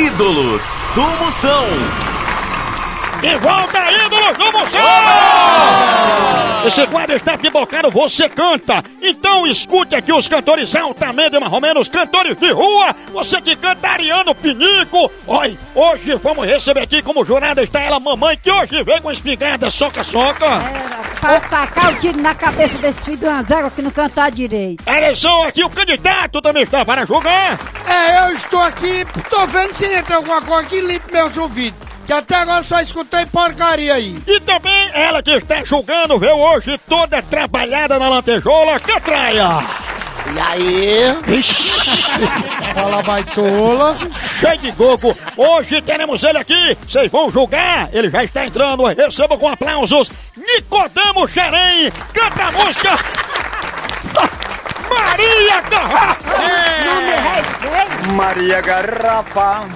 [0.00, 0.62] Ídolos
[0.94, 1.66] do Moção.
[3.20, 4.80] De volta, ídolos do Moção!
[6.66, 8.82] Esse quadro está pipocando, você canta.
[9.02, 12.96] Então escute aqui os cantores altamente marromenos, cantores de rua.
[13.12, 15.12] Você que canta Ariano Pinico.
[15.26, 19.68] Oi, hoje vamos receber aqui como jurada está ela, mamãe, que hoje vem com espingarda
[19.68, 20.99] soca-soca.
[21.20, 24.82] Pra tacar o tiro na cabeça desse filho de uma zégua que não cantar direito.
[24.88, 27.58] Eleição aqui, o candidato também está para julgar.
[27.86, 31.78] É, eu estou aqui, tô vendo se entra alguma coisa aqui limpe meus ouvidos.
[32.06, 34.18] Que até agora só escutei porcaria aí.
[34.26, 39.89] E também ela que está julgando, veio hoje toda trabalhada na lantejola, Catraia.
[40.34, 41.42] E aí?
[42.74, 43.98] Fala baitola.
[44.40, 45.16] Cheio de gogo.
[45.36, 46.76] Hoje teremos ele aqui.
[46.86, 47.88] Vocês vão julgar.
[47.92, 48.84] Ele já está entrando.
[48.86, 50.10] Receba com aplausos.
[50.36, 51.90] Nicodemo Xerém.
[52.12, 52.98] Canta a música.
[54.90, 56.38] Maria Garrafa.
[57.60, 59.68] Rei, Maria Garrafa,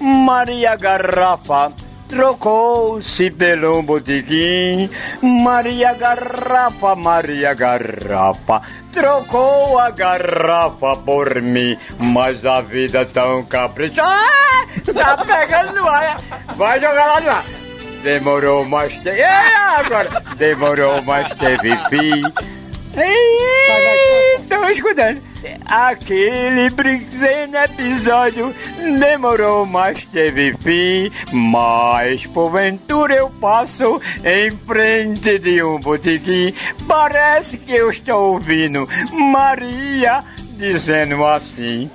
[0.00, 1.72] Maria Garrafa,
[2.08, 4.88] trocou-se pelo botequim.
[5.22, 11.76] Maria Garrafa, Maria Garrafa, trocou a garrafa por mim.
[11.98, 14.02] Mas a vida tão caprichosa.
[14.02, 16.16] Ah, tá pegando no ar.
[16.56, 17.44] Vai jogar lá no ar.
[18.02, 19.20] Demorou, mas teve.
[19.20, 20.22] É, agora!
[20.36, 22.22] Demorou, mas teve fim.
[24.40, 25.20] Estão escutando.
[25.66, 28.54] Aquele brinquedo episódio
[28.98, 31.10] demorou, mas teve fim.
[31.32, 36.52] Mas porventura eu passo em frente de um botequim.
[36.86, 40.24] Parece que eu estou ouvindo Maria
[40.56, 41.90] dizendo assim.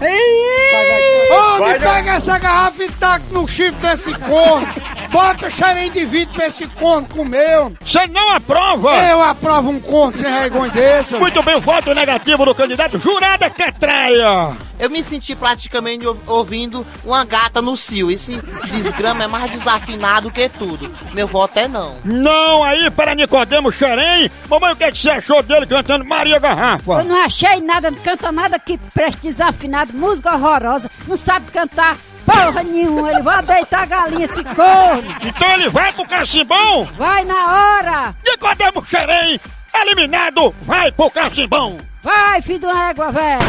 [0.00, 4.66] Me Vai, pega essa garrafa e taca no chifre desse corno.
[5.14, 7.60] Bota cheirinho de vidro pra esse corno comer.
[7.60, 7.76] homem.
[7.86, 8.96] Você não aprova.
[8.96, 11.14] Eu aprovo um corno sem vergonha desse.
[11.14, 14.56] Muito bem, o voto negativo do candidato jurada Catraia.
[14.76, 18.10] Eu me senti praticamente ou- ouvindo uma gata no cio.
[18.10, 20.90] Esse desgrama é mais desafinado que tudo.
[21.12, 21.94] Meu voto é não.
[22.04, 24.28] Não aí para Nicodemo Xerém.
[24.50, 26.92] Mamãe, o que, é que você achou dele cantando Maria Garrafa?
[26.94, 31.96] Eu não achei nada, não canta nada que preste desafinado, música horrorosa, não sabe cantar
[32.24, 33.10] porra nenhuma.
[33.12, 35.16] Ele vai deitar a galinha esse corno.
[35.22, 36.84] Então ele vai pro cacimbão?
[36.96, 38.14] Vai na hora.
[38.26, 39.40] Nicodemo Xerém,
[39.74, 41.78] eliminado, vai pro cacimbão.
[42.02, 43.46] Vai, filho de uma égua, velho.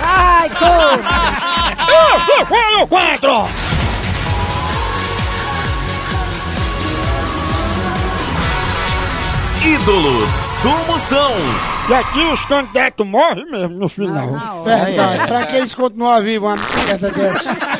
[0.00, 1.04] Vai, corno.
[2.16, 3.71] Esse foi o quadro.
[9.82, 10.30] Ídolos
[10.62, 11.32] do Moção.
[11.88, 14.30] E aqui os candidatos morrem mesmo no final.
[14.30, 14.84] Na hora.
[14.84, 17.71] Verdade, pra que eles continuam vivos uma merda dessa?